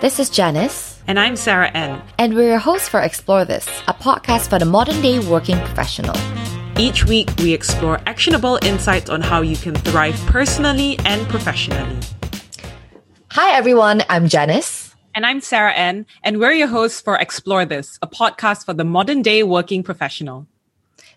[0.00, 0.98] This is Janice.
[1.06, 2.00] And I'm Sarah N.
[2.18, 6.16] And we're your hosts for Actsplore This, a podcast for the modern day working professional.
[6.78, 11.98] Each week, we explore actionable insights on how you can thrive personally and professionally.
[13.32, 14.02] Hi, everyone.
[14.08, 14.96] I'm Janice.
[15.14, 16.06] And I'm Sarah N.
[16.24, 20.46] And we're your hosts for Actsplore This, a podcast for the modern day working professional.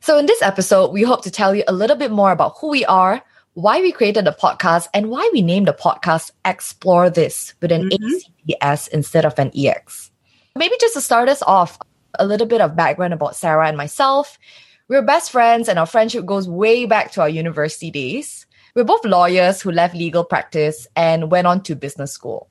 [0.02, 2.68] So, in this episode, we hope to tell you a little bit more about who
[2.68, 3.24] we are,
[3.54, 7.90] why we created the podcast and why we named the podcast Actsplore This with an
[7.90, 8.64] mm-hmm.
[8.64, 10.12] ACTS instead of an EX.
[10.56, 11.78] Maybe just to start us off,
[12.18, 14.40] a little bit of background about Sarah and myself.
[14.88, 18.46] We're best friends and our friendship goes way back to our university days.
[18.76, 22.50] We're both lawyers who left legal practice and went on to business school.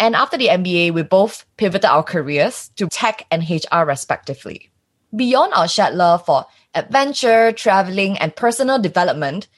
[0.00, 4.70] And after the MBA, we both pivoted our careers to tech and HR respectively.
[5.14, 9.48] Beyond our shared love for adventure, traveling, and personal development,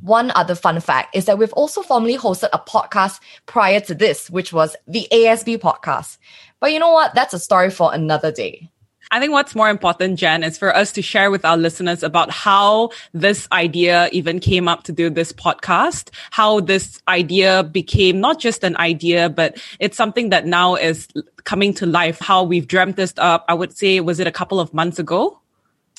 [0.00, 4.30] one other fun fact is that we've also formally hosted a podcast prior to this,
[4.30, 6.18] which was the ASB podcast.
[6.60, 7.14] But you know what?
[7.14, 8.70] That's a story for another day.
[9.12, 12.30] I think what's more important, Jen, is for us to share with our listeners about
[12.30, 18.38] how this idea even came up to do this podcast, how this idea became not
[18.38, 21.08] just an idea, but it's something that now is
[21.42, 23.44] coming to life, how we've dreamt this up.
[23.48, 25.40] I would say, was it a couple of months ago?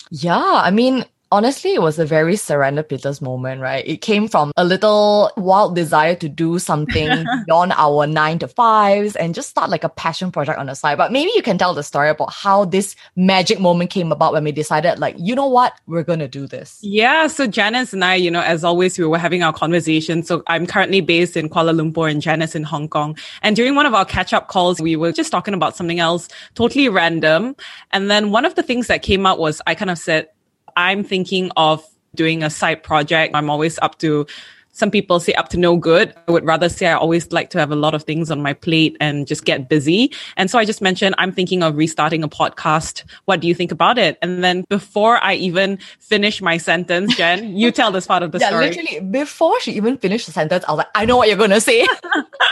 [0.09, 3.87] Yeah, I mean, honestly, it was a very serendipitous moment, right?
[3.87, 9.15] It came from a little wild desire to do something beyond our nine to fives
[9.15, 10.97] and just start like a passion project on the side.
[10.97, 14.43] But maybe you can tell the story about how this magic moment came about when
[14.43, 16.79] we decided, like, you know what, we're going to do this.
[16.81, 17.27] Yeah.
[17.27, 20.23] So Janice and I, you know, as always, we were having our conversation.
[20.23, 23.17] So I'm currently based in Kuala Lumpur and Janice in Hong Kong.
[23.41, 26.27] And during one of our catch up calls, we were just talking about something else
[26.55, 27.55] totally random.
[27.91, 30.27] And then one of the things that came out was I kind of said,
[30.75, 33.35] I'm thinking of doing a side project.
[33.35, 34.27] I'm always up to
[34.73, 36.13] some people say up to no good.
[36.27, 38.53] I would rather say I always like to have a lot of things on my
[38.53, 40.13] plate and just get busy.
[40.37, 43.03] And so I just mentioned I'm thinking of restarting a podcast.
[43.25, 44.17] What do you think about it?
[44.21, 48.39] And then before I even finish my sentence, Jen, you tell this part of the
[48.39, 48.67] yeah, story.
[48.67, 51.61] Literally, before she even finished the sentence, I was like, I know what you're gonna
[51.61, 51.85] say.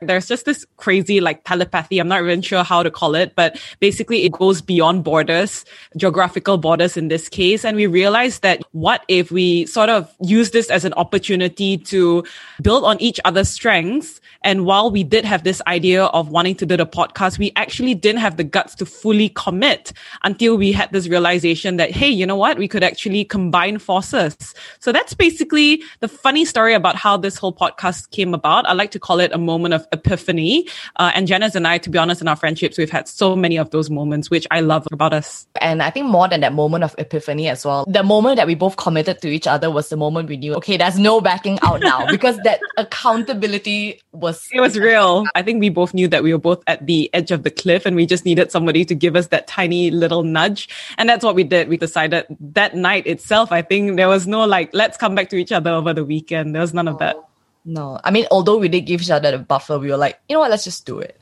[0.00, 1.98] There's just this crazy like telepathy.
[1.98, 5.64] I'm not even sure how to call it, but basically it goes beyond borders,
[5.96, 7.64] geographical borders in this case.
[7.64, 12.24] And we realized that what if we sort of use this as an opportunity to
[12.60, 14.20] build on each other's strengths?
[14.44, 17.94] And while we did have this idea of wanting to do the podcast, we actually
[17.94, 19.92] didn't have the guts to fully commit
[20.24, 22.58] until we had this realization that, hey, you know what?
[22.58, 24.36] We could actually combine forces.
[24.80, 28.66] So that's basically the funny story about how this whole podcast came about.
[28.66, 30.68] I like to call it a moment moment of epiphany.
[30.96, 33.56] Uh, and Janice and I, to be honest, in our friendships, we've had so many
[33.56, 35.46] of those moments, which I love about us.
[35.60, 38.54] And I think more than that moment of epiphany as well, the moment that we
[38.54, 41.80] both committed to each other was the moment we knew, okay, there's no backing out
[41.80, 44.48] now because that accountability was.
[44.52, 45.24] It was real.
[45.34, 47.86] I think we both knew that we were both at the edge of the cliff
[47.86, 50.68] and we just needed somebody to give us that tiny little nudge.
[50.98, 51.68] And that's what we did.
[51.68, 55.36] We decided that night itself, I think there was no like, let's come back to
[55.36, 56.54] each other over the weekend.
[56.54, 57.16] There was none of that.
[57.64, 60.34] No, I mean, although we did give each other the buffer, we were like, you
[60.34, 61.18] know what, let's just do it.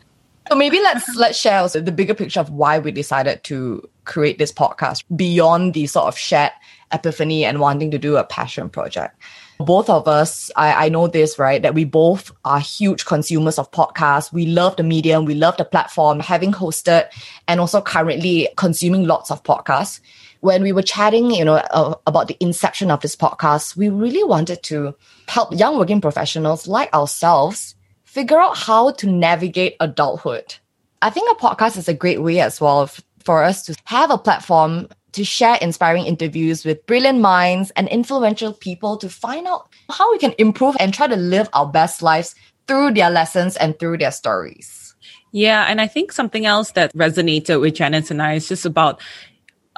[0.48, 4.38] So maybe let's let's share also the bigger picture of why we decided to create
[4.38, 6.52] this podcast beyond the sort of shared
[6.92, 9.16] epiphany and wanting to do a passion project.
[9.58, 11.60] Both of us, I, I know this, right?
[11.60, 14.32] That we both are huge consumers of podcasts.
[14.32, 17.10] We love the medium, we love the platform, having hosted
[17.46, 20.00] and also currently consuming lots of podcasts
[20.40, 24.24] when we were chatting, you know, uh, about the inception of this podcast, we really
[24.24, 24.94] wanted to
[25.28, 27.74] help young working professionals like ourselves
[28.04, 30.56] figure out how to navigate adulthood.
[31.02, 32.90] I think a podcast is a great way as well
[33.24, 38.52] for us to have a platform to share inspiring interviews with brilliant minds and influential
[38.52, 42.34] people to find out how we can improve and try to live our best lives
[42.66, 44.94] through their lessons and through their stories.
[45.32, 49.00] Yeah, and I think something else that resonated with Janice and I is just about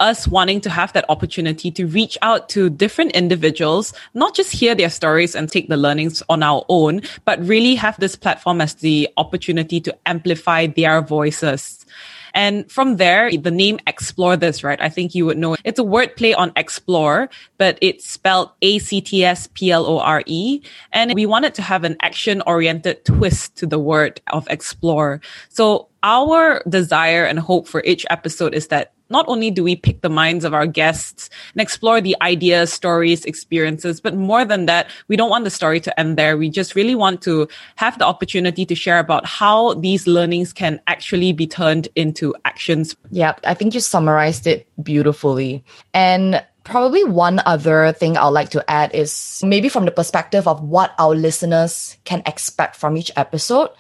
[0.03, 4.75] us wanting to have that opportunity to reach out to different individuals, not just hear
[4.75, 8.75] their stories and take the learnings on our own, but really have this platform as
[8.75, 11.87] the opportunity to amplify their voices.
[12.35, 14.81] And from there, the name Actsplore This, right?
[14.81, 17.29] I think you would know it's a word play on explore,
[17.59, 20.63] but it's spelled A-C-T-S-P-L-O-R-E.
[20.93, 25.21] And we wanted to have an action oriented twist to the word of explore.
[25.51, 30.01] So our desire and hope for each episode is that not only do we pick
[30.01, 34.91] the minds of our guests and explore the ideas, stories, experiences, but more than that,
[35.09, 36.37] we don't want the story to end there.
[36.37, 40.81] We just really want to have the opportunity to share about how these learnings can
[40.87, 42.97] actually be turned into actions.
[43.11, 45.63] Yeah, I think you summarized it beautifully.
[45.95, 50.63] And Probably one other thing I'd like to add is maybe from the perspective of
[50.63, 53.71] what our listeners can expect from each episode.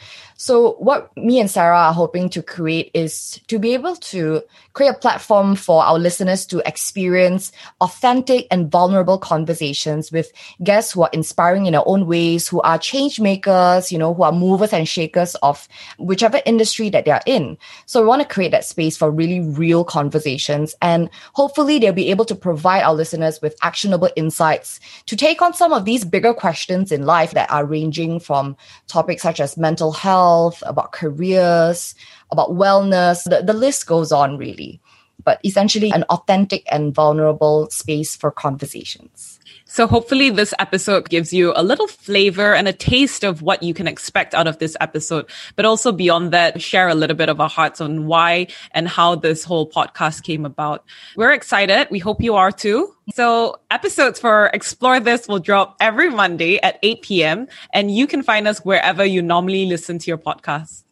[0.42, 4.42] So, what me and Sarah are hoping to create is to be able to
[4.72, 10.32] create a platform for our listeners to experience authentic and vulnerable conversations with
[10.64, 14.24] guests who are inspiring in their own ways, who are change makers, you know, who
[14.24, 15.68] are movers and shakers of
[16.00, 17.56] whichever industry that they're in.
[17.86, 20.74] So, we want to create that space for really real conversations.
[20.82, 25.54] And hopefully, they'll be able to provide our listeners with actionable insights to take on
[25.54, 28.56] some of these bigger questions in life that are ranging from
[28.88, 31.94] topics such as mental health health, about careers,
[32.30, 33.24] about wellness.
[33.24, 34.80] The, the list goes on really.
[35.24, 39.38] But essentially, an authentic and vulnerable space for conversations.
[39.72, 43.72] So hopefully this episode gives you a little flavor and a taste of what you
[43.72, 45.30] can expect out of this episode.
[45.56, 49.14] But also beyond that, share a little bit of our hearts on why and how
[49.14, 50.84] this whole podcast came about.
[51.16, 51.88] We're excited.
[51.90, 52.94] We hope you are too.
[53.14, 57.48] So episodes for Actsplore This will drop every Monday at 8 p.m.
[57.72, 60.82] And you can find us wherever you normally listen to your podcast.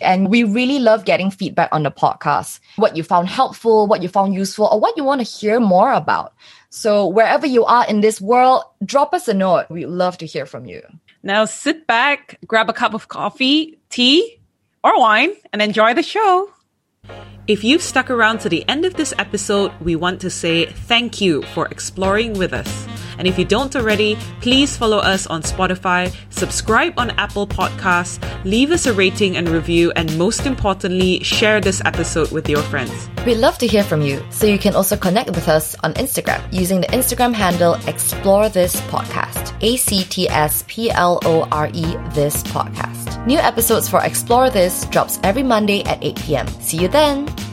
[0.00, 4.08] And we really love getting feedback on the podcast, what you found helpful, what you
[4.08, 6.34] found useful, or what you want to hear more about.
[6.70, 9.66] So wherever you are in this world, drop us a note.
[9.70, 10.82] We'd love to hear from you.
[11.22, 14.40] Now sit back, grab a cup of coffee, tea,
[14.82, 16.50] or wine, and enjoy the show.
[17.46, 21.20] If you've stuck around to the end of this episode, we want to say thank
[21.20, 22.87] you for exploring with us.
[23.18, 28.70] And if you don't already, please follow us on Spotify, subscribe on Apple Podcasts, leave
[28.70, 33.10] us a rating and review, and most importantly, share this episode with your friends.
[33.26, 36.40] We'd love to hear from you, so you can also connect with us on Instagram
[36.52, 39.54] using the Instagram handle Actsplore This Podcast.
[39.60, 43.26] A C T S P L O R E This Podcast.
[43.26, 46.46] New episodes for Actsplore This drops every Monday at 8 p.m.
[46.60, 47.47] See you then!